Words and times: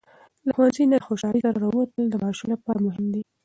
له 0.45 0.51
ښوونځي 0.55 0.83
نه 0.91 0.95
د 0.99 1.03
خوشالۍ 1.07 1.39
سره 1.45 1.57
راووتل 1.63 2.03
د 2.09 2.15
ماشوم 2.23 2.47
لپاره 2.53 2.79
مهم 2.87 3.05
دی. 3.13 3.21